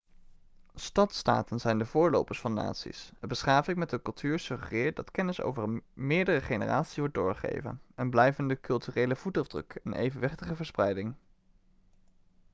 [0.75, 5.81] stadstaten zijn de voorlopers van naties een beschaving met een cultuur suggereert dat kennis over
[5.93, 11.15] meerdere generaties wordt doorgegeven een blijvende culturele voetafdruk en evenwichtige verspreiding